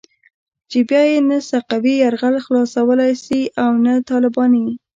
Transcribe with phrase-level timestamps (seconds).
[0.69, 4.65] چې بيا يې نه سقوي يرغل خلاصولای شي او نه طالباني.